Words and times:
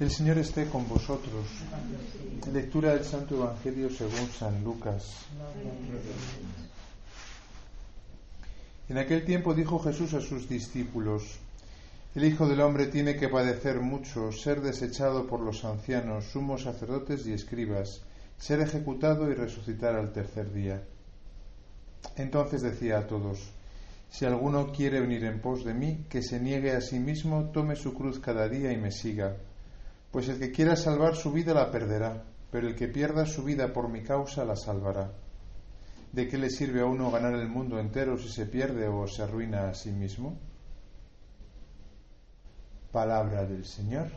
El 0.00 0.10
Señor 0.10 0.38
esté 0.38 0.64
con 0.64 0.88
vosotros. 0.88 1.44
Lectura 2.50 2.94
del 2.94 3.04
Santo 3.04 3.34
Evangelio 3.34 3.90
según 3.90 4.30
San 4.30 4.64
Lucas. 4.64 5.26
En 8.88 8.96
aquel 8.96 9.26
tiempo 9.26 9.52
dijo 9.52 9.78
Jesús 9.78 10.14
a 10.14 10.22
sus 10.22 10.48
discípulos, 10.48 11.38
El 12.14 12.24
Hijo 12.24 12.48
del 12.48 12.62
Hombre 12.62 12.86
tiene 12.86 13.16
que 13.16 13.28
padecer 13.28 13.80
mucho, 13.80 14.32
ser 14.32 14.62
desechado 14.62 15.26
por 15.26 15.40
los 15.40 15.66
ancianos, 15.66 16.24
sumos 16.32 16.62
sacerdotes 16.62 17.26
y 17.26 17.34
escribas, 17.34 18.00
ser 18.38 18.62
ejecutado 18.62 19.30
y 19.30 19.34
resucitar 19.34 19.96
al 19.96 20.14
tercer 20.14 20.50
día. 20.50 20.82
Entonces 22.16 22.62
decía 22.62 23.00
a 23.00 23.06
todos, 23.06 23.50
Si 24.08 24.24
alguno 24.24 24.72
quiere 24.72 25.02
venir 25.02 25.26
en 25.26 25.42
pos 25.42 25.62
de 25.62 25.74
mí, 25.74 26.06
que 26.08 26.22
se 26.22 26.40
niegue 26.40 26.72
a 26.72 26.80
sí 26.80 26.98
mismo, 26.98 27.50
tome 27.52 27.76
su 27.76 27.92
cruz 27.92 28.18
cada 28.18 28.48
día 28.48 28.72
y 28.72 28.78
me 28.78 28.92
siga 28.92 29.36
pues 30.10 30.28
el 30.28 30.38
que 30.38 30.50
quiera 30.50 30.76
salvar 30.76 31.16
su 31.16 31.32
vida 31.32 31.54
la 31.54 31.70
perderá, 31.70 32.24
pero 32.50 32.68
el 32.68 32.74
que 32.74 32.88
pierda 32.88 33.26
su 33.26 33.44
vida 33.44 33.72
por 33.72 33.88
mi 33.88 34.02
causa 34.02 34.44
la 34.44 34.56
salvará. 34.56 35.12
¿De 36.12 36.26
qué 36.26 36.36
le 36.38 36.50
sirve 36.50 36.80
a 36.80 36.86
uno 36.86 37.10
ganar 37.10 37.34
el 37.34 37.48
mundo 37.48 37.78
entero 37.78 38.18
si 38.18 38.28
se 38.28 38.46
pierde 38.46 38.88
o 38.88 39.06
se 39.06 39.22
arruina 39.22 39.68
a 39.68 39.74
sí 39.74 39.92
mismo? 39.92 40.36
Palabra 42.90 43.44
del 43.46 43.64
Señor. 43.64 44.08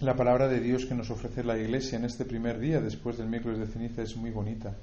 La 0.00 0.14
palabra 0.14 0.48
de 0.48 0.60
Dios 0.60 0.84
que 0.84 0.94
nos 0.94 1.10
ofrece 1.10 1.42
la 1.42 1.56
Iglesia 1.56 1.96
en 1.96 2.04
este 2.04 2.26
primer 2.26 2.58
día 2.58 2.80
después 2.80 3.16
del 3.16 3.28
miércoles 3.28 3.58
de 3.60 3.66
ceniza 3.66 4.02
es 4.02 4.16
muy 4.16 4.30
bonita. 4.30 4.76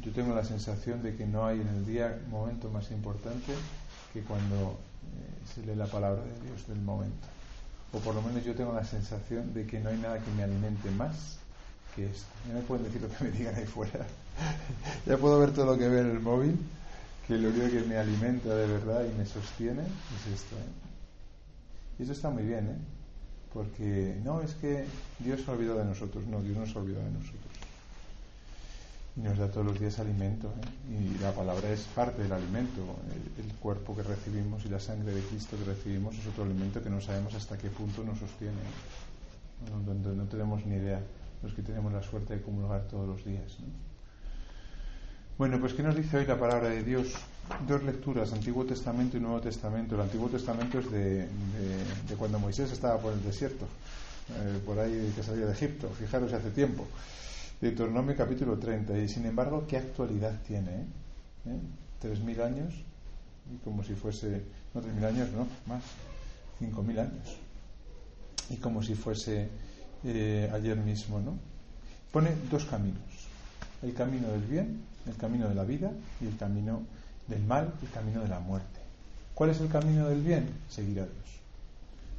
Yo 0.00 0.12
tengo 0.12 0.34
la 0.34 0.44
sensación 0.44 1.02
de 1.02 1.16
que 1.16 1.26
no 1.26 1.46
hay 1.46 1.60
en 1.60 1.68
el 1.68 1.86
día 1.86 2.20
momento 2.30 2.68
más 2.70 2.90
importante 2.90 3.52
que 4.12 4.20
cuando 4.22 4.72
eh, 4.74 5.54
se 5.54 5.64
lee 5.64 5.74
la 5.74 5.86
palabra 5.86 6.22
de 6.22 6.48
Dios 6.48 6.66
del 6.68 6.80
momento. 6.80 7.26
O 7.92 7.98
por 7.98 8.14
lo 8.14 8.20
menos 8.22 8.44
yo 8.44 8.54
tengo 8.54 8.72
la 8.72 8.84
sensación 8.84 9.54
de 9.54 9.66
que 9.66 9.80
no 9.80 9.88
hay 9.88 9.96
nada 9.96 10.18
que 10.18 10.30
me 10.32 10.42
alimente 10.42 10.90
más 10.90 11.38
que 11.94 12.06
esto. 12.06 12.26
Ya 12.46 12.54
me 12.54 12.60
pueden 12.60 12.84
decir 12.84 13.00
lo 13.00 13.08
que 13.08 13.24
me 13.24 13.30
digan 13.30 13.54
ahí 13.54 13.64
fuera. 13.64 14.06
ya 15.06 15.16
puedo 15.16 15.40
ver 15.40 15.52
todo 15.52 15.66
lo 15.66 15.78
que 15.78 15.88
ve 15.88 16.00
en 16.00 16.10
el 16.10 16.20
móvil, 16.20 16.58
que 17.26 17.38
lo 17.38 17.48
único 17.48 17.68
que 17.68 17.80
me 17.82 17.96
alimenta 17.96 18.54
de 18.54 18.66
verdad 18.66 19.02
y 19.04 19.16
me 19.16 19.24
sostiene 19.24 19.82
es 19.82 20.34
esto. 20.34 20.56
¿eh? 20.56 21.98
Y 21.98 22.02
eso 22.02 22.12
está 22.12 22.28
muy 22.28 22.42
bien, 22.42 22.68
¿eh? 22.68 22.76
Porque 23.54 24.20
no 24.22 24.42
es 24.42 24.52
que 24.54 24.84
Dios 25.18 25.40
se 25.40 25.50
ha 25.50 25.54
olvidado 25.54 25.78
de 25.78 25.86
nosotros, 25.86 26.26
no, 26.26 26.42
Dios 26.42 26.58
no 26.58 26.66
se 26.66 26.76
ha 26.76 26.82
olvidado 26.82 27.06
de 27.06 27.12
nosotros 27.12 27.65
y 29.16 29.20
nos 29.20 29.38
da 29.38 29.48
todos 29.48 29.66
los 29.66 29.80
días 29.80 29.98
alimento. 29.98 30.48
¿eh? 30.48 31.16
Y 31.16 31.22
la 31.22 31.32
palabra 31.32 31.70
es 31.70 31.80
parte 31.94 32.22
del 32.22 32.32
alimento. 32.32 32.82
El, 33.38 33.46
cuerpo 33.56 33.96
que 33.96 34.02
recibimos 34.02 34.64
y 34.64 34.68
la 34.68 34.78
sangre 34.78 35.12
de 35.12 35.22
Cristo 35.22 35.56
que 35.56 35.64
recibimos 35.64 36.16
es 36.16 36.26
otro 36.26 36.44
alimento 36.44 36.80
que 36.80 36.90
no 36.90 37.00
sabemos 37.00 37.34
hasta 37.34 37.58
qué 37.58 37.68
punto 37.68 38.04
nos 38.04 38.18
sostiene. 38.18 38.54
No, 39.70 39.92
no, 40.14 40.24
tenemos 40.24 40.64
ni 40.66 40.76
idea 40.76 41.00
los 41.42 41.52
que 41.52 41.62
tenemos 41.62 41.92
la 41.92 42.02
suerte 42.02 42.36
de 42.36 42.42
comulgar 42.42 42.82
todos 42.82 43.08
los 43.08 43.24
días. 43.24 43.56
Bueno, 45.36 45.58
pues 45.58 45.74
¿qué 45.74 45.82
nos 45.82 45.96
dice 45.96 46.18
hoy 46.18 46.26
la 46.26 46.38
palabra 46.38 46.68
de 46.68 46.84
Dios? 46.84 47.14
Dos 47.66 47.82
lecturas, 47.82 48.32
Antiguo 48.32 48.64
Testamento 48.64 49.16
y 49.16 49.20
Nuevo 49.20 49.40
Testamento. 49.40 49.96
El 49.96 50.02
Antiguo 50.02 50.28
Testamento 50.28 50.78
es 50.78 50.90
de, 50.90 51.22
de, 52.08 52.14
cuando 52.16 52.38
Moisés 52.38 52.70
estaba 52.70 52.98
por 52.98 53.12
el 53.12 53.24
desierto, 53.24 53.66
eh, 54.30 54.60
por 54.64 54.78
ahí 54.78 55.12
que 55.16 55.22
salía 55.22 55.46
de 55.46 55.52
Egipto, 55.52 55.88
fijaros 55.88 56.32
hace 56.32 56.50
tiempo. 56.50 56.86
Deuteronomio 57.60 58.14
capítulo 58.14 58.58
30. 58.58 58.98
Y 58.98 59.08
sin 59.08 59.24
embargo, 59.24 59.66
¿qué 59.66 59.78
actualidad 59.78 60.40
tiene? 60.46 60.70
Eh? 60.70 60.86
¿Eh? 61.46 61.58
Tres 61.98 62.20
mil 62.20 62.40
años, 62.42 62.74
y 63.50 63.56
como 63.64 63.82
si 63.82 63.94
fuese, 63.94 64.42
no 64.74 64.82
tres 64.82 64.94
mil 64.94 65.04
años, 65.04 65.30
no, 65.32 65.46
más, 65.66 65.82
cinco 66.58 66.82
mil 66.82 66.98
años. 66.98 67.38
Y 68.50 68.56
como 68.56 68.82
si 68.82 68.94
fuese 68.94 69.48
eh, 70.04 70.50
ayer 70.52 70.76
mismo, 70.76 71.18
¿no? 71.20 71.38
Pone 72.12 72.30
dos 72.50 72.66
caminos. 72.66 73.00
El 73.82 73.94
camino 73.94 74.28
del 74.28 74.42
bien, 74.42 74.82
el 75.06 75.16
camino 75.16 75.48
de 75.48 75.54
la 75.54 75.64
vida 75.64 75.90
y 76.20 76.26
el 76.26 76.36
camino 76.36 76.82
del 77.26 77.42
mal, 77.44 77.72
el 77.82 77.90
camino 77.90 78.20
de 78.20 78.28
la 78.28 78.40
muerte. 78.40 78.80
¿Cuál 79.34 79.50
es 79.50 79.60
el 79.60 79.68
camino 79.68 80.08
del 80.08 80.22
bien? 80.22 80.48
Seguir 80.68 81.00
a 81.00 81.04
Dios. 81.04 81.40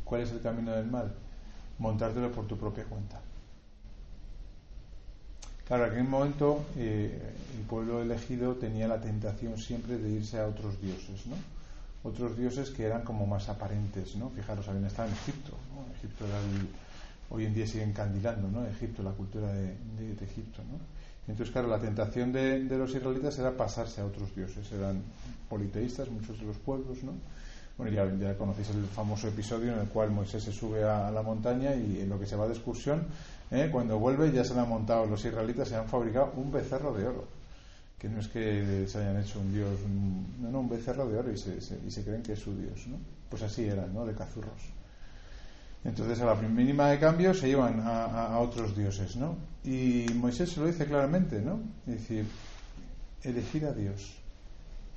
¿Cuál 0.03 0.21
es 0.21 0.31
el 0.31 0.41
camino 0.41 0.71
del 0.71 0.87
mal? 0.87 1.13
Montártelo 1.77 2.31
por 2.31 2.47
tu 2.47 2.57
propia 2.57 2.83
cuenta. 2.85 3.21
Claro, 5.67 5.85
en 5.85 5.91
aquel 5.91 6.03
momento 6.05 6.65
eh, 6.77 7.19
el 7.57 7.65
pueblo 7.65 8.01
elegido 8.01 8.55
tenía 8.55 8.87
la 8.87 9.01
tentación 9.01 9.57
siempre 9.57 9.97
de 9.97 10.09
irse 10.09 10.39
a 10.39 10.47
otros 10.47 10.81
dioses, 10.81 11.27
¿no? 11.27 11.35
Otros 12.03 12.37
dioses 12.37 12.69
que 12.69 12.85
eran 12.85 13.03
como 13.03 13.27
más 13.27 13.49
aparentes, 13.49 14.15
¿no? 14.15 14.29
Fijaros, 14.29 14.65
habían 14.69 14.85
estado 14.85 15.09
en 15.09 15.15
Egipto, 15.15 15.51
¿no? 15.75 15.93
Egipto 15.97 16.25
era 16.25 16.39
el, 16.39 16.69
hoy 17.29 17.45
en 17.45 17.53
día 17.53 17.67
siguen 17.67 17.91
candilando, 17.91 18.47
¿no? 18.47 18.65
Egipto, 18.65 19.03
la 19.03 19.11
cultura 19.11 19.51
de, 19.51 19.73
Egipto, 20.21 20.61
¿no? 20.71 20.79
Entonces, 21.27 21.51
claro, 21.51 21.67
la 21.67 21.79
tentación 21.79 22.31
de, 22.31 22.63
los 22.77 22.95
israelitas 22.95 23.37
era 23.37 23.51
pasarse 23.51 23.99
a 23.99 24.05
otros 24.05 24.33
dioses, 24.33 24.71
eran 24.71 25.01
politeístas 25.49 26.09
muchos 26.09 26.39
de 26.39 26.45
los 26.45 26.55
pueblos, 26.55 27.03
¿no? 27.03 27.11
Bueno, 27.77 27.93
ya, 27.93 28.11
ya 28.19 28.37
conocéis 28.37 28.71
el 28.71 28.85
famoso 28.85 29.27
episodio 29.27 29.73
en 29.73 29.79
el 29.79 29.87
cual 29.87 30.09
Moisés 30.09 30.43
se 30.43 30.51
sube 30.51 30.83
a, 30.83 31.07
a 31.07 31.11
la 31.11 31.21
montaña 31.21 31.75
y 31.75 32.01
en 32.01 32.09
lo 32.09 32.19
que 32.19 32.25
se 32.25 32.35
va 32.35 32.47
de 32.47 32.53
excursión 32.53 33.05
¿eh? 33.51 33.69
cuando 33.71 33.97
vuelve 33.99 34.31
ya 34.31 34.43
se 34.43 34.57
han 34.57 34.67
montado 34.67 35.05
los 35.05 35.23
israelitas, 35.23 35.69
se 35.69 35.75
han 35.75 35.87
fabricado 35.87 36.33
un 36.35 36.51
becerro 36.51 36.93
de 36.93 37.07
oro. 37.07 37.27
Que 37.97 38.09
no 38.09 38.19
es 38.19 38.27
que 38.27 38.85
se 38.87 38.99
hayan 38.99 39.19
hecho 39.19 39.39
un 39.39 39.51
dios, 39.51 39.79
no, 40.39 40.51
no, 40.51 40.59
un 40.59 40.69
becerro 40.69 41.07
de 41.07 41.17
oro 41.17 41.31
y 41.31 41.37
se, 41.37 41.57
y 41.85 41.89
se 41.89 42.03
creen 42.03 42.21
que 42.21 42.33
es 42.33 42.39
su 42.39 42.55
dios, 42.55 42.85
¿no? 42.87 42.97
Pues 43.29 43.41
así 43.41 43.65
eran, 43.65 43.91
¿no? 43.93 44.05
De 44.05 44.13
cazurros. 44.13 44.61
Entonces 45.83 46.19
a 46.21 46.25
la 46.25 46.35
mínima 46.35 46.89
de 46.89 46.99
cambio 46.99 47.33
se 47.33 47.47
llevan 47.47 47.81
a, 47.83 48.37
otros 48.39 48.75
dioses, 48.75 49.15
¿no? 49.15 49.35
Y 49.63 50.05
Moisés 50.13 50.51
se 50.51 50.59
lo 50.59 50.67
dice 50.67 50.85
claramente, 50.85 51.41
¿no? 51.41 51.59
Es 51.87 52.01
decir, 52.01 52.25
elegir 53.23 53.65
a 53.65 53.71
Dios, 53.71 54.15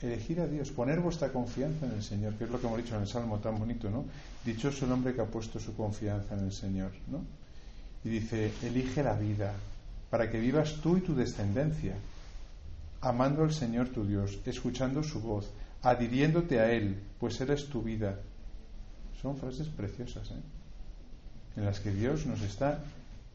elegir 0.03 0.41
a 0.41 0.47
Dios, 0.47 0.71
poner 0.71 1.00
vuestra 1.00 1.33
confianza 1.33 1.87
en 1.87 1.93
el 1.93 2.03
Señor, 2.03 2.34
que 2.34 2.44
es 2.44 2.50
lo 2.50 2.61
que 2.61 2.66
hemos 2.66 2.78
dicho 2.78 2.97
en 2.97 3.03
el 3.03 3.09
Salmo 3.09 3.38
tan 3.38 3.59
bonito, 3.59 3.91
¿no? 3.91 4.05
Dichoso 4.44 4.87
el 4.87 4.93
hombre 4.93 5.15
que 5.15 5.21
ha 5.21 5.27
puesto 5.27 5.61
su 5.61 5.75
confianza 5.75 6.34
en 6.34 6.44
el 6.44 6.53
Señor, 6.53 6.91
¿no? 7.09 7.22
Y 8.05 8.09
dice, 8.09 8.53
elige 8.62 9.03
la 9.03 9.15
vida 9.15 9.53
para 10.10 10.31
que 10.31 10.41
vivas 10.41 10.77
tú 10.83 10.97
y 10.97 11.00
tu 11.00 11.15
descendencia, 11.15 11.94
amando 13.03 13.44
al 13.44 13.53
Señor 13.53 13.91
tu 13.91 14.05
Dios, 14.05 14.39
escuchando 14.44 15.03
su 15.03 15.21
voz, 15.21 15.50
adhiriéndote 15.83 16.60
a 16.60 16.71
Él, 16.72 17.00
pues 17.19 17.41
eres 17.41 17.69
tu 17.69 17.83
vida. 17.83 18.19
Son 19.21 19.37
frases 19.37 19.69
preciosas, 19.69 20.31
¿eh? 20.31 20.43
en 21.56 21.65
las 21.65 21.81
que 21.81 21.93
Dios 21.93 22.27
nos 22.27 22.41
está 22.43 22.83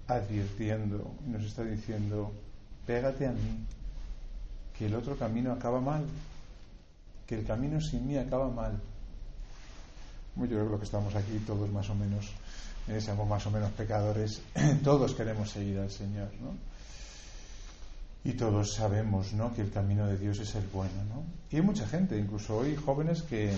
advirtiendo 0.08 1.16
y 1.26 1.30
nos 1.30 1.44
está 1.44 1.64
diciendo, 1.64 2.32
pégate 2.86 3.28
a 3.28 3.32
mí, 3.32 3.66
que 4.78 4.88
el 4.88 4.96
otro 4.96 5.16
camino 5.16 5.52
acaba 5.52 5.80
mal, 5.80 6.04
que 7.26 7.36
el 7.36 7.46
camino 7.46 7.80
sin 7.82 8.08
mí 8.08 8.18
acaba 8.18 8.50
mal. 8.50 8.82
Yo 10.36 10.46
creo 10.48 10.78
que 10.78 10.86
estamos 10.86 11.16
aquí 11.16 11.40
todos 11.46 11.70
más 11.72 11.90
o 11.90 11.96
menos 11.96 12.34
eh, 12.88 13.02
seamos 13.02 13.28
más 13.28 13.46
o 13.48 13.52
menos 13.52 13.72
pecadores, 13.72 14.42
todos 14.84 15.16
queremos 15.16 15.50
seguir 15.50 15.80
al 15.80 15.90
Señor, 15.90 16.30
¿no? 16.40 16.54
Y 18.24 18.34
todos 18.34 18.74
sabemos, 18.74 19.34
¿no? 19.34 19.54
Que 19.54 19.62
el 19.62 19.72
camino 19.72 20.06
de 20.06 20.18
Dios 20.18 20.40
es 20.40 20.54
el 20.56 20.68
bueno, 20.68 21.04
¿no? 21.10 21.24
Y 21.52 21.58
hay 21.58 21.62
mucha 21.64 21.88
gente, 21.88 22.18
incluso 22.18 22.58
hoy 22.58 22.76
jóvenes 22.76 23.24
que, 23.24 23.54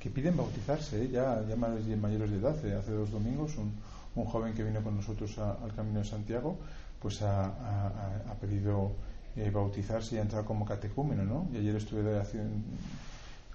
que 0.00 0.10
piden 0.10 0.36
bautizarse, 0.36 1.04
¿eh? 1.04 1.08
ya, 1.10 1.44
ya 1.48 1.56
mayores 1.56 2.30
de 2.30 2.36
edad. 2.38 2.66
¿eh? 2.66 2.74
Hace 2.74 2.92
dos 2.92 3.10
domingos 3.10 3.56
un, 3.56 3.72
un 4.16 4.24
joven 4.24 4.52
que 4.54 4.64
vino 4.64 4.82
con 4.82 4.96
nosotros 4.96 5.38
al 5.38 5.72
Camino 5.74 6.00
de 6.00 6.06
Santiago, 6.06 6.56
pues 7.00 7.22
ha, 7.22 7.44
ha, 7.46 8.34
pedido 8.40 8.92
bautizarse 9.52 10.16
y 10.16 10.18
ha 10.18 10.22
entrado 10.22 10.44
como 10.44 10.64
catecúmeno, 10.64 11.24
¿no? 11.24 11.48
Y 11.52 11.58
ayer 11.58 11.76
estuve 11.76 12.18
haciendo, 12.18 12.56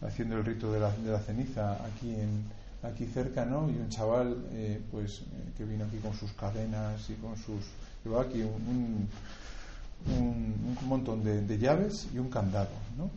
haciendo 0.01 0.37
el 0.37 0.45
rito 0.45 0.71
de 0.71 0.79
la, 0.79 0.91
de 0.91 1.11
la 1.11 1.19
ceniza 1.19 1.73
aquí 1.85 2.09
en, 2.15 2.45
aquí 2.83 3.05
cerca, 3.05 3.45
¿no? 3.45 3.69
Y 3.69 3.77
un 3.77 3.89
chaval, 3.89 4.45
eh, 4.51 4.81
pues, 4.91 5.21
eh, 5.21 5.51
que 5.57 5.65
vino 5.65 5.85
aquí 5.85 5.97
con 5.97 6.13
sus 6.13 6.31
cadenas 6.33 7.09
y 7.09 7.13
con 7.15 7.35
sus... 7.37 7.65
Llevaba 8.03 8.23
aquí 8.23 8.41
un, 8.41 9.07
un, 10.07 10.77
un 10.81 10.87
montón 10.87 11.23
de, 11.23 11.57
llaves 11.57 12.09
y 12.13 12.17
un 12.17 12.29
candado, 12.29 12.71
¿no? 12.97 13.09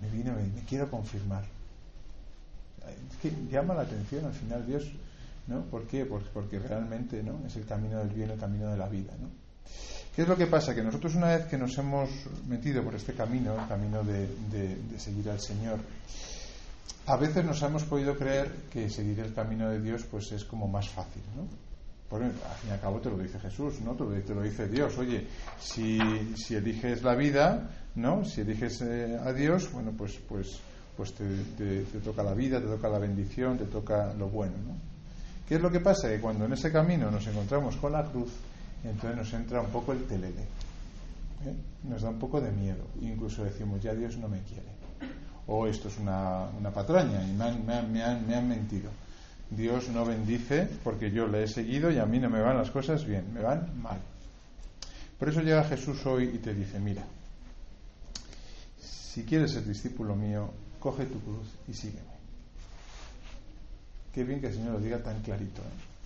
Me 0.00 0.08
vino 0.10 0.32
y 0.40 0.48
me, 0.50 0.62
quiero 0.62 0.88
confirmar. 0.88 1.44
Es 3.10 3.16
que 3.18 3.32
llama 3.50 3.74
la 3.74 3.82
atención 3.82 4.24
al 4.24 4.32
final 4.32 4.64
Dios, 4.66 4.84
¿no? 5.48 5.62
¿Por 5.64 5.86
qué? 5.86 6.06
Porque, 6.06 6.28
porque 6.32 6.58
realmente, 6.60 7.22
¿no? 7.22 7.44
Es 7.46 7.56
el 7.56 7.66
camino 7.66 7.98
del 7.98 8.08
bien, 8.10 8.30
el 8.30 8.38
camino 8.38 8.70
de 8.70 8.76
la 8.76 8.88
vida, 8.88 9.12
¿no? 9.20 9.28
¿Qué 10.18 10.22
es 10.22 10.28
lo 10.28 10.36
que 10.36 10.48
pasa? 10.48 10.74
Que 10.74 10.82
nosotros 10.82 11.14
una 11.14 11.28
vez 11.28 11.46
que 11.46 11.56
nos 11.56 11.78
hemos 11.78 12.10
metido 12.48 12.82
por 12.82 12.92
este 12.92 13.12
camino, 13.12 13.54
el 13.54 13.68
camino 13.68 14.02
de, 14.02 14.26
de 14.50 14.98
seguir 14.98 15.30
al 15.30 15.38
Señor, 15.38 15.78
a 17.06 17.16
veces 17.16 17.44
nos 17.44 17.62
hemos 17.62 17.84
podido 17.84 18.16
creer 18.16 18.50
que 18.68 18.90
seguir 18.90 19.20
el 19.20 19.32
camino 19.32 19.70
de 19.70 19.80
Dios 19.80 20.02
pues 20.10 20.32
es 20.32 20.44
como 20.44 20.66
más 20.66 20.88
fácil, 20.88 21.22
¿no? 21.36 21.46
Porque 22.10 22.24
al 22.24 22.32
fin 22.32 22.70
y 22.70 22.72
al 22.72 22.80
cabo 22.80 22.98
te 22.98 23.10
lo 23.10 23.18
dice 23.18 23.38
Jesús, 23.38 23.80
¿no? 23.80 23.94
Te 23.94 24.02
lo, 24.02 24.10
te 24.10 24.42
dice 24.42 24.66
Dios. 24.66 24.98
Oye, 24.98 25.24
si, 25.60 26.00
si, 26.34 26.56
eliges 26.56 27.04
la 27.04 27.14
vida, 27.14 27.70
¿no? 27.94 28.24
Si 28.24 28.40
eliges 28.40 28.82
eh, 28.82 29.16
a 29.24 29.32
Dios, 29.32 29.70
bueno, 29.70 29.92
pues, 29.96 30.18
pues, 30.28 30.58
pues 30.96 31.14
te, 31.14 31.28
te, 31.56 32.00
toca 32.00 32.24
la 32.24 32.34
vida, 32.34 32.60
te 32.60 32.66
toca 32.66 32.88
la 32.88 32.98
bendición, 32.98 33.56
te 33.56 33.66
toca 33.66 34.12
lo 34.14 34.28
bueno, 34.28 34.54
¿no? 34.66 34.74
¿Qué 35.48 35.54
es 35.54 35.60
lo 35.60 35.70
que 35.70 35.78
pasa? 35.78 36.08
Que 36.08 36.18
cuando 36.18 36.44
en 36.44 36.54
ese 36.54 36.72
camino 36.72 37.08
nos 37.08 37.24
encontramos 37.28 37.76
con 37.76 37.92
la 37.92 38.02
cruz, 38.02 38.32
entonces 38.84 39.16
nos 39.16 39.32
entra 39.32 39.60
un 39.60 39.68
poco 39.68 39.92
el 39.92 40.04
telele. 40.04 40.42
¿eh? 41.44 41.54
Nos 41.84 42.02
da 42.02 42.10
un 42.10 42.18
poco 42.18 42.40
de 42.40 42.50
miedo. 42.50 42.84
Incluso 43.00 43.44
decimos, 43.44 43.82
ya 43.82 43.94
Dios 43.94 44.16
no 44.16 44.28
me 44.28 44.40
quiere. 44.42 44.78
O 45.46 45.66
esto 45.66 45.88
es 45.88 45.98
una, 45.98 46.46
una 46.58 46.70
patraña 46.70 47.22
y 47.22 47.32
me 47.32 47.44
han, 47.44 47.66
me, 47.66 47.74
han, 47.74 47.92
me, 47.92 48.02
han, 48.02 48.26
me 48.26 48.34
han 48.34 48.48
mentido. 48.48 48.90
Dios 49.50 49.88
no 49.88 50.04
bendice 50.04 50.68
porque 50.84 51.10
yo 51.10 51.26
le 51.26 51.44
he 51.44 51.48
seguido 51.48 51.90
y 51.90 51.98
a 51.98 52.06
mí 52.06 52.18
no 52.18 52.28
me 52.28 52.40
van 52.40 52.58
las 52.58 52.70
cosas 52.70 53.04
bien, 53.06 53.32
me 53.32 53.40
van 53.40 53.80
mal. 53.80 53.98
Por 55.18 55.28
eso 55.30 55.40
llega 55.40 55.64
Jesús 55.64 56.04
hoy 56.06 56.30
y 56.34 56.38
te 56.38 56.54
dice, 56.54 56.78
mira, 56.78 57.02
si 58.78 59.24
quieres 59.24 59.52
ser 59.52 59.64
discípulo 59.64 60.14
mío, 60.14 60.50
coge 60.78 61.06
tu 61.06 61.18
cruz 61.20 61.48
y 61.66 61.72
sígueme. 61.72 62.06
Qué 64.12 64.22
bien 64.22 64.40
que 64.40 64.48
el 64.48 64.54
Señor 64.54 64.74
lo 64.74 64.80
diga 64.80 64.98
tan 65.02 65.20
clarito, 65.22 65.62
¿eh? 65.62 65.97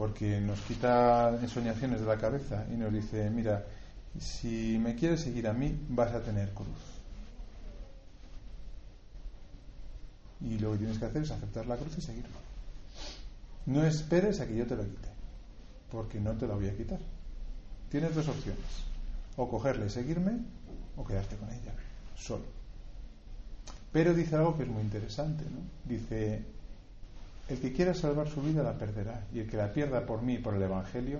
Porque 0.00 0.40
nos 0.40 0.58
quita 0.62 1.28
ensoñaciones 1.42 2.00
de 2.00 2.06
la 2.06 2.16
cabeza 2.16 2.64
y 2.72 2.74
nos 2.74 2.90
dice, 2.90 3.28
mira, 3.28 3.66
si 4.18 4.78
me 4.78 4.94
quieres 4.94 5.20
seguir 5.20 5.46
a 5.46 5.52
mí, 5.52 5.78
vas 5.90 6.14
a 6.14 6.22
tener 6.22 6.54
cruz. 6.54 6.68
Y 10.40 10.58
lo 10.58 10.72
que 10.72 10.78
tienes 10.78 10.98
que 10.98 11.04
hacer 11.04 11.22
es 11.22 11.30
aceptar 11.30 11.66
la 11.66 11.76
cruz 11.76 11.98
y 11.98 12.00
seguirlo. 12.00 12.38
No 13.66 13.84
esperes 13.84 14.40
a 14.40 14.46
que 14.46 14.56
yo 14.56 14.66
te 14.66 14.74
lo 14.74 14.84
quite, 14.84 15.10
porque 15.90 16.18
no 16.18 16.32
te 16.32 16.46
lo 16.46 16.54
voy 16.54 16.68
a 16.68 16.76
quitar. 16.78 17.00
Tienes 17.90 18.14
dos 18.14 18.26
opciones, 18.26 18.86
o 19.36 19.50
cogerle 19.50 19.84
y 19.84 19.90
seguirme, 19.90 20.32
o 20.96 21.04
quedarte 21.04 21.36
con 21.36 21.50
ella, 21.50 21.74
solo. 22.16 22.44
Pero 23.92 24.14
dice 24.14 24.34
algo 24.36 24.56
que 24.56 24.62
es 24.62 24.68
muy 24.70 24.80
interesante, 24.80 25.44
¿no? 25.44 25.60
Dice, 25.84 26.42
el 27.50 27.58
que 27.60 27.72
quiera 27.72 27.94
salvar 27.94 28.28
su 28.28 28.40
vida 28.40 28.62
la 28.62 28.78
perderá, 28.78 29.26
y 29.34 29.40
el 29.40 29.48
que 29.48 29.56
la 29.56 29.72
pierda 29.72 30.06
por 30.06 30.22
mí 30.22 30.34
y 30.34 30.38
por 30.38 30.54
el 30.54 30.62
Evangelio, 30.62 31.18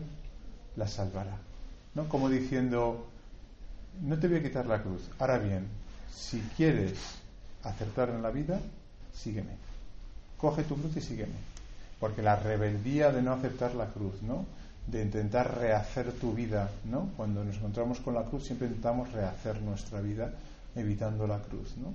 la 0.76 0.86
salvará. 0.86 1.36
¿No? 1.94 2.08
Como 2.08 2.28
diciendo, 2.28 3.06
no 4.00 4.18
te 4.18 4.28
voy 4.28 4.38
a 4.38 4.42
quitar 4.42 4.66
la 4.66 4.82
cruz. 4.82 5.02
Ahora 5.18 5.38
bien, 5.38 5.66
si 6.10 6.40
quieres 6.56 6.94
acertar 7.64 8.10
en 8.10 8.22
la 8.22 8.30
vida, 8.30 8.60
sígueme. 9.12 9.56
Coge 10.38 10.62
tu 10.62 10.76
cruz 10.76 10.96
y 10.96 11.00
sígueme 11.00 11.50
porque 12.00 12.22
la 12.22 12.34
rebeldía 12.34 13.12
de 13.12 13.22
no 13.22 13.34
aceptar 13.34 13.74
la 13.74 13.86
cruz, 13.86 14.22
¿no? 14.22 14.46
de 14.86 15.02
intentar 15.02 15.58
rehacer 15.58 16.10
tu 16.12 16.32
vida, 16.32 16.70
¿no? 16.84 17.10
Cuando 17.16 17.44
nos 17.44 17.56
encontramos 17.56 18.00
con 18.00 18.14
la 18.14 18.24
cruz 18.24 18.46
siempre 18.46 18.66
intentamos 18.66 19.12
rehacer 19.12 19.60
nuestra 19.60 20.00
vida 20.00 20.32
evitando 20.74 21.26
la 21.26 21.38
cruz, 21.38 21.76
¿no? 21.76 21.94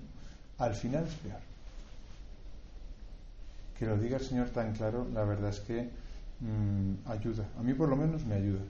Al 0.60 0.76
final 0.76 1.06
es 1.06 1.16
peor. 1.16 1.55
Que 3.78 3.86
lo 3.86 3.98
diga 3.98 4.18
el 4.18 4.24
Señor 4.24 4.50
tan 4.50 4.74
claro, 4.74 5.08
la 5.14 5.24
verdad 5.24 5.50
es 5.50 5.60
que 5.60 5.90
mmm, 6.40 7.10
ayuda. 7.10 7.46
A 7.60 7.64
mí 7.64 7.74
por 7.74 7.90
lo 7.90 7.96
menos 7.96 8.26
me 8.26 8.36
ayuda. 8.36 8.62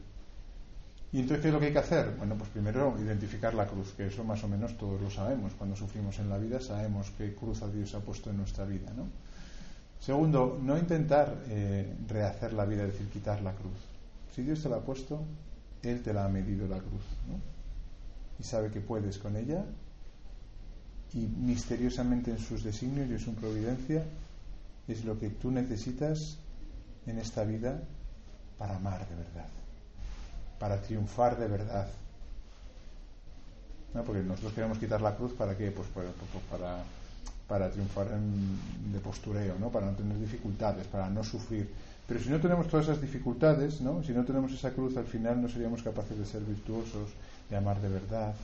¿Y 1.12 1.20
entonces 1.20 1.42
qué 1.42 1.48
es 1.48 1.54
lo 1.54 1.60
que 1.60 1.68
hay 1.68 1.74
que 1.74 1.80
hacer? 1.80 2.14
Bueno, 2.18 2.36
pues 2.36 2.50
primero 2.50 2.96
identificar 3.00 3.54
la 3.54 3.68
cruz, 3.68 3.94
que 3.94 4.08
eso 4.08 4.24
más 4.24 4.44
o 4.44 4.48
menos 4.48 4.78
todos 4.78 5.00
lo 5.00 5.10
sabemos. 5.10 5.54
Cuando 5.54 5.76
sufrimos 5.76 6.20
en 6.20 6.30
la 6.30 6.38
vida 6.38 6.60
sabemos 6.60 7.12
qué 7.18 7.34
cruz 7.34 7.62
a 7.62 7.70
Dios 7.70 7.94
ha 7.96 8.00
puesto 8.00 8.30
en 8.32 8.38
nuestra 8.38 8.66
vida, 8.66 8.92
¿no? 8.96 9.08
Segundo, 10.00 10.60
no 10.62 10.78
intentar 10.78 11.36
eh, 11.48 11.96
rehacer 12.08 12.54
la 12.54 12.66
vida, 12.66 12.84
es 12.84 12.92
decir, 12.92 13.08
quitar 13.10 13.42
la 13.42 13.54
cruz. 13.54 13.78
Si 14.36 14.44
Dios 14.44 14.62
te 14.62 14.70
la 14.70 14.78
ha 14.78 14.82
puesto, 14.82 15.24
Él 15.82 16.04
te 16.04 16.14
la 16.14 16.26
ha 16.26 16.30
medido 16.30 16.68
la 16.68 16.78
cruz. 16.78 17.04
¿no? 17.28 17.40
Y 18.38 18.44
sabe 18.44 18.70
que 18.70 18.82
puedes 18.82 19.18
con 19.18 19.36
ella. 19.36 19.64
Y 21.14 21.20
misteriosamente 21.20 22.32
en 22.32 22.40
sus 22.40 22.64
designios 22.64 23.10
y 23.10 23.14
en 23.14 23.20
su 23.20 23.34
providencia 23.34 24.04
es 24.88 25.04
lo 25.06 25.20
que 25.20 25.30
tú 25.30 25.52
necesitas 25.52 26.38
en 27.06 27.18
esta 27.20 27.44
vida 27.44 27.82
para 28.58 28.76
amar 28.76 29.08
de 29.08 29.16
verdad, 29.16 29.48
para 30.60 30.82
triunfar 30.82 31.38
de 31.38 31.48
verdad. 31.48 31.88
¿No? 33.94 34.04
Porque 34.04 34.22
nosotros 34.22 34.54
queremos 34.54 34.78
quitar 34.78 35.02
la 35.02 35.16
cruz 35.16 35.34
para 35.34 35.58
qué? 35.58 35.72
Pues 35.72 35.88
para, 36.52 36.84
para 37.48 37.70
triunfar 37.70 38.08
en, 38.12 38.92
de 38.92 39.00
postureo, 39.00 39.56
¿no? 39.60 39.70
para 39.70 39.88
no 39.88 39.94
tener 39.94 40.20
dificultades, 40.20 40.86
para 40.88 41.10
no 41.10 41.24
sufrir. 41.24 41.70
Pero 42.08 42.20
si 42.20 42.30
no 42.30 42.40
tenemos 42.40 42.68
todas 42.68 42.88
esas 42.88 43.02
dificultades, 43.02 43.82
¿no? 43.82 44.04
si 44.04 44.12
no 44.12 44.26
tenemos 44.26 44.52
esa 44.52 44.72
cruz, 44.72 44.98
al 44.98 45.06
final 45.06 45.42
no 45.42 45.50
seríamos 45.50 45.82
capaces 45.82 46.18
de 46.18 46.26
ser 46.26 46.42
virtuosos, 46.42 47.10
de 47.50 47.56
amar 47.56 47.82
de 47.82 47.90
verdad, 47.90 48.36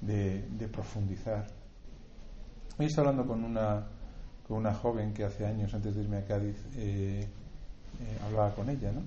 de, 0.00 0.42
de 0.58 0.68
profundizar. 0.68 1.46
Hoy 2.78 2.86
estaba 2.86 3.08
hablando 3.08 3.32
con 3.32 3.44
una, 3.44 3.86
con 4.46 4.58
una 4.58 4.74
joven 4.74 5.12
que 5.12 5.24
hace 5.24 5.46
años, 5.46 5.74
antes 5.74 5.94
de 5.94 6.02
irme 6.02 6.18
a 6.18 6.24
Cádiz, 6.24 6.56
eh, 6.76 7.20
eh, 7.22 8.18
hablaba 8.24 8.54
con 8.54 8.68
ella, 8.68 8.92
¿no? 8.92 9.02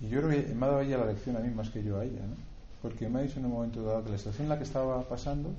Y 0.00 0.08
yo 0.08 0.20
creo 0.20 0.30
que 0.30 0.54
me 0.54 0.64
ha 0.64 0.68
dado 0.68 0.80
ella 0.80 0.98
la 0.98 1.06
lección 1.06 1.36
a 1.36 1.40
mí 1.40 1.50
más 1.50 1.70
que 1.70 1.82
yo 1.82 1.98
a 1.98 2.04
ella, 2.04 2.20
¿no? 2.20 2.36
Porque 2.80 3.08
me 3.08 3.18
ha 3.18 3.22
dicho 3.22 3.40
en 3.40 3.46
un 3.46 3.52
momento 3.52 3.82
dado 3.82 4.04
que 4.04 4.10
la 4.10 4.18
situación 4.18 4.44
en 4.44 4.48
la 4.50 4.58
que 4.58 4.64
estaba 4.64 5.02
pasando 5.02 5.50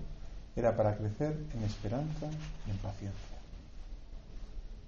era 0.56 0.76
para 0.76 0.96
crecer 0.96 1.36
en 1.54 1.64
esperanza 1.64 2.28
y 2.68 2.72
en 2.72 2.78
paciencia. 2.78 3.38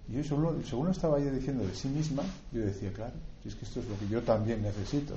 Y 0.09 0.13
yo, 0.13 0.23
según, 0.23 0.65
según 0.65 0.89
estaba 0.89 1.19
ella 1.19 1.31
diciendo 1.31 1.65
de 1.65 1.75
sí 1.75 1.87
misma, 1.87 2.23
yo 2.51 2.61
decía, 2.61 2.91
claro, 2.93 3.13
si 3.43 3.49
es 3.49 3.55
que 3.55 3.65
esto 3.65 3.81
es 3.81 3.87
lo 3.87 3.97
que 3.99 4.07
yo 4.07 4.21
también 4.23 4.61
necesito. 4.61 5.15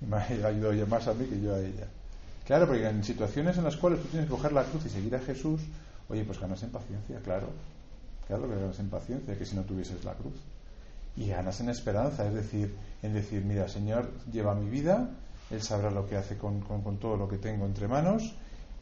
Y 0.00 0.06
me 0.06 0.16
ha 0.16 0.20
ayudado 0.46 0.72
ella 0.72 0.86
más 0.86 1.08
a 1.08 1.14
mí 1.14 1.24
que 1.26 1.40
yo 1.40 1.54
a 1.54 1.60
ella. 1.60 1.88
Claro, 2.46 2.66
porque 2.66 2.86
en 2.86 3.02
situaciones 3.02 3.56
en 3.56 3.64
las 3.64 3.76
cuales 3.76 4.00
tú 4.00 4.08
tienes 4.08 4.28
que 4.28 4.34
coger 4.34 4.52
la 4.52 4.64
cruz 4.64 4.84
y 4.86 4.90
seguir 4.90 5.14
a 5.16 5.20
Jesús, 5.20 5.60
oye, 6.08 6.24
pues 6.24 6.38
ganas 6.38 6.62
en 6.62 6.70
paciencia, 6.70 7.18
claro. 7.20 7.48
Claro 8.32 8.48
que 8.48 8.58
ganas 8.58 8.80
en 8.80 8.88
paciencia, 8.88 9.36
que 9.36 9.44
si 9.44 9.54
no 9.54 9.62
tuvieses 9.62 10.02
la 10.06 10.14
cruz. 10.14 10.32
Y 11.18 11.28
ganas 11.28 11.60
en 11.60 11.68
esperanza, 11.68 12.26
es 12.26 12.32
decir, 12.32 12.74
en 13.02 13.12
decir, 13.12 13.44
mira, 13.44 13.68
Señor, 13.68 14.10
lleva 14.32 14.54
mi 14.54 14.70
vida, 14.70 15.10
Él 15.50 15.60
sabrá 15.60 15.90
lo 15.90 16.08
que 16.08 16.16
hace 16.16 16.38
con, 16.38 16.62
con, 16.62 16.96
todo 16.96 17.18
lo 17.18 17.28
que 17.28 17.36
tengo 17.36 17.66
entre 17.66 17.88
manos, 17.88 18.32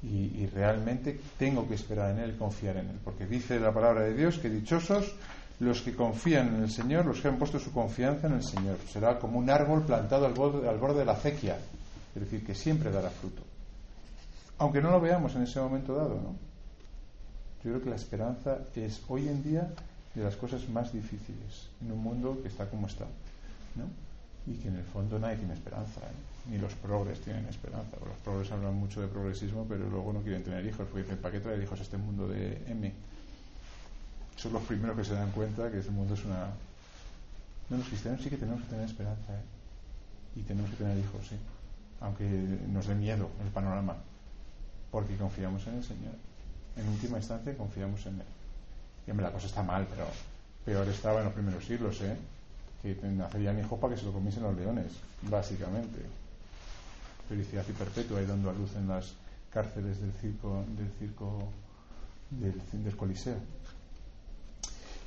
y, 0.05 0.47
realmente 0.47 1.19
tengo 1.37 1.67
que 1.67 1.75
esperar 1.75 2.12
en 2.12 2.20
Él, 2.20 2.37
confiar 2.37 2.76
en 2.76 2.91
Él, 2.91 3.00
porque 3.02 3.26
dice 3.26 3.58
la 3.58 3.75
palabra 3.75 4.02
de 4.02 4.14
Dios 4.14 4.38
que 4.38 4.49
dichosos 4.49 5.17
los 5.58 5.82
que 5.82 5.96
confían 5.96 6.55
en 6.55 6.62
el 6.62 6.70
Señor, 6.70 7.06
los 7.06 7.20
que 7.20 7.26
han 7.26 7.37
puesto 7.37 7.58
su 7.58 7.73
confianza 7.73 8.29
en 8.29 8.35
el 8.35 8.44
Señor. 8.44 8.79
Será 8.87 9.19
como 9.19 9.41
un 9.41 9.50
árbol 9.50 9.82
plantado 9.82 10.26
al 10.26 10.32
borde, 10.32 10.69
al 10.69 10.79
borde 10.79 11.00
de 11.00 11.06
la 11.06 11.14
acequia, 11.14 11.58
es 12.14 12.23
decir, 12.23 12.46
que 12.46 12.55
siempre 12.55 12.93
dará 12.93 13.11
fruto. 13.11 13.43
Aunque 14.58 14.81
no 14.81 14.93
lo 14.93 15.00
veamos 15.00 15.35
en 15.35 15.43
ese 15.43 15.58
momento 15.58 15.96
dado, 15.96 16.14
¿no? 16.14 16.50
Yo 17.62 17.70
creo 17.70 17.82
que 17.82 17.90
la 17.90 17.96
esperanza 17.96 18.58
es 18.74 19.02
hoy 19.08 19.29
en 19.29 19.43
día 19.43 19.70
de 20.14 20.24
las 20.24 20.36
cosas 20.36 20.69
más 20.69 20.93
difíciles 20.93 21.69
en 21.82 21.93
un 21.93 22.02
mundo 22.02 22.38
que 22.43 22.48
está 22.48 22.69
como 22.69 22.86
está, 22.86 23.05
¿no? 23.76 23.84
y 24.46 24.55
que 24.55 24.69
en 24.69 24.76
el 24.76 24.84
fondo 24.84 25.19
nadie 25.19 25.36
tiene 25.36 25.55
esperanza, 25.55 26.00
¿eh? 26.00 26.50
ni 26.50 26.58
los 26.58 26.74
progres 26.74 27.20
tienen 27.20 27.46
esperanza. 27.46 27.96
Los 28.05 28.17
progres 28.24 28.50
hablan 28.50 28.74
mucho 28.74 29.00
de 29.00 29.08
progresismo, 29.08 29.67
pero 29.69 29.88
luego 29.88 30.12
no 30.12 30.20
quieren 30.22 30.43
tener 30.43 30.64
hijos, 30.64 30.86
porque 30.86 31.02
dicen, 31.02 31.19
¿para 31.19 31.32
qué 31.32 31.40
traer 31.40 31.62
hijos 31.62 31.79
a 31.79 31.82
este 31.82 31.98
mundo 31.98 32.26
de 32.29 32.62
M? 32.67 32.93
Son 34.36 34.52
los 34.52 34.62
primeros 34.62 34.96
que 34.96 35.05
se 35.05 35.14
dan 35.14 35.31
cuenta 35.32 35.70
que 35.70 35.79
este 35.79 35.90
mundo 35.90 36.14
es 36.14 36.24
una... 36.24 36.48
No, 37.69 37.76
los 37.76 37.86
cristianos 37.86 38.22
sí 38.22 38.31
que 38.31 38.36
tenemos 38.36 38.62
que 38.62 38.69
tener 38.69 38.86
esperanza, 38.86 39.32
¿eh? 39.34 40.40
y 40.40 40.43
tenemos 40.43 40.70
que 40.70 40.76
tener 40.76 40.96
hijos, 40.98 41.26
sí, 41.29 41.36
aunque 42.00 42.24
nos 42.72 42.86
dé 42.86 42.94
miedo 42.94 43.29
el 43.44 43.50
panorama, 43.50 43.96
porque 44.90 45.17
confiamos 45.17 45.67
en 45.67 45.74
el 45.74 45.84
Señor. 45.84 46.30
En 46.77 46.89
última 46.89 47.19
instancia 47.19 47.56
confiamos 47.56 48.05
en 48.06 48.20
Él. 48.20 48.27
Y 49.06 49.10
hombre, 49.10 49.27
la 49.27 49.32
cosa 49.32 49.46
está 49.46 49.62
mal, 49.62 49.86
pero 49.91 50.06
peor 50.65 50.89
estaba 50.89 51.19
en 51.19 51.24
los 51.27 51.34
primeros 51.34 51.65
siglos, 51.65 52.00
¿eh? 52.03 52.17
que 52.82 52.96
nacerían 53.03 53.58
hijos 53.58 53.79
para 53.79 53.94
que 53.94 54.00
se 54.00 54.06
lo 54.06 54.12
comiesen 54.12 54.43
los 54.43 54.56
leones, 54.56 54.93
básicamente. 55.22 55.98
Felicidad 57.29 57.65
y 57.69 57.72
perpetua 57.72 58.22
y 58.22 58.27
dando 58.27 58.50
a 58.50 58.53
luz 58.53 58.74
en 58.77 58.89
las 58.89 59.12
cárceles 59.53 60.00
del 60.00 60.12
circo 60.12 60.65
del 60.77 60.91
circo 60.98 61.48
del, 62.31 62.96
Coliseo. 62.96 63.36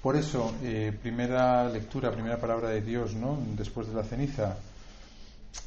Por 0.01 0.15
eso, 0.17 0.53
eh, 0.62 0.98
primera 1.01 1.70
lectura, 1.70 2.12
primera 2.12 2.38
palabra 2.38 2.70
de 2.70 2.82
Dios, 2.82 3.13
¿no? 3.13 3.38
Después 3.55 3.88
de 3.88 3.93
la 3.93 4.03
ceniza, 4.03 4.58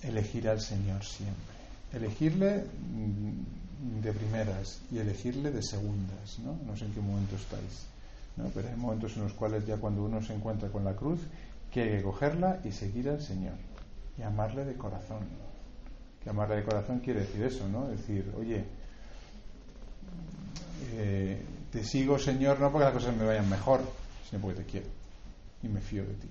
elegir 0.02 0.48
al 0.48 0.60
Señor 0.60 1.02
siempre. 1.04 1.55
Elegirle 1.96 2.64
mm, 2.64 4.02
de 4.02 4.12
primeras 4.12 4.80
y 4.92 4.98
elegirle 4.98 5.50
de 5.50 5.62
segundas, 5.62 6.38
¿no? 6.44 6.58
No 6.66 6.76
sé 6.76 6.84
en 6.84 6.92
qué 6.92 7.00
momento 7.00 7.36
estáis, 7.36 7.86
¿no? 8.36 8.50
Pero 8.54 8.68
hay 8.68 8.76
momentos 8.76 9.16
en 9.16 9.22
los 9.22 9.32
cuales 9.32 9.66
ya 9.66 9.78
cuando 9.78 10.04
uno 10.04 10.22
se 10.22 10.34
encuentra 10.34 10.68
con 10.68 10.84
la 10.84 10.94
cruz 10.94 11.20
que 11.70 11.82
hay 11.82 11.90
que 11.96 12.02
cogerla 12.02 12.60
y 12.64 12.72
seguir 12.72 13.08
al 13.08 13.22
Señor 13.22 13.54
y 14.18 14.22
amarle 14.22 14.64
de 14.64 14.74
corazón. 14.74 15.20
Que 16.22 16.30
amarle 16.30 16.56
de 16.56 16.64
corazón 16.64 17.00
quiere 17.00 17.20
decir 17.20 17.42
eso, 17.42 17.68
¿no? 17.68 17.88
Decir, 17.88 18.30
oye, 18.38 18.64
eh, 20.92 21.42
te 21.70 21.82
sigo, 21.82 22.18
Señor, 22.18 22.60
no 22.60 22.70
porque 22.70 22.84
las 22.84 22.94
cosas 22.94 23.16
me 23.16 23.24
vayan 23.24 23.48
mejor, 23.48 23.80
sino 24.28 24.42
porque 24.42 24.62
te 24.62 24.66
quiero 24.70 24.86
y 25.62 25.68
me 25.68 25.80
fío 25.80 26.04
de 26.04 26.14
ti. 26.14 26.28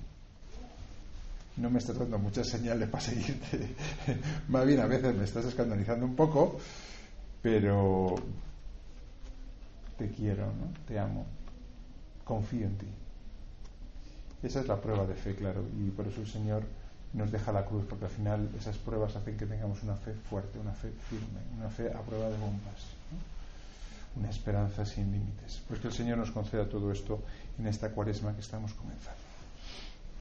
No 1.57 1.69
me 1.69 1.79
estás 1.79 1.97
dando 1.97 2.19
muchas 2.19 2.47
señales 2.47 2.89
para 2.89 3.03
seguirte. 3.03 3.75
Más 4.49 4.65
bien 4.65 4.79
a 4.79 4.87
veces 4.87 5.15
me 5.15 5.23
estás 5.23 5.45
escandalizando 5.45 6.05
un 6.05 6.15
poco, 6.15 6.59
pero 7.41 8.15
te 9.97 10.09
quiero, 10.11 10.47
¿no? 10.47 10.73
te 10.87 10.99
amo, 10.99 11.25
confío 12.23 12.65
en 12.65 12.77
ti. 12.77 12.87
Esa 14.43 14.59
es 14.59 14.67
la 14.67 14.79
prueba 14.79 15.05
de 15.05 15.15
fe, 15.15 15.35
claro, 15.35 15.63
y 15.79 15.89
por 15.89 16.07
eso 16.07 16.21
el 16.21 16.27
Señor 16.27 16.63
nos 17.13 17.31
deja 17.31 17.51
la 17.51 17.65
cruz, 17.65 17.85
porque 17.89 18.05
al 18.05 18.11
final 18.11 18.49
esas 18.59 18.77
pruebas 18.77 19.15
hacen 19.15 19.37
que 19.37 19.45
tengamos 19.45 19.81
una 19.83 19.95
fe 19.95 20.13
fuerte, 20.13 20.59
una 20.59 20.73
fe 20.73 20.91
firme, 21.09 21.39
una 21.57 21.69
fe 21.69 21.91
a 21.91 22.01
prueba 22.01 22.29
de 22.29 22.37
bombas, 22.37 22.83
una 24.17 24.29
esperanza 24.29 24.85
sin 24.85 25.11
límites. 25.11 25.61
Pues 25.67 25.79
que 25.79 25.87
el 25.87 25.93
Señor 25.93 26.17
nos 26.17 26.31
conceda 26.31 26.67
todo 26.67 26.91
esto 26.91 27.23
en 27.57 27.67
esta 27.67 27.89
cuaresma 27.89 28.33
que 28.33 28.41
estamos 28.41 28.73
comenzando. 28.73 29.24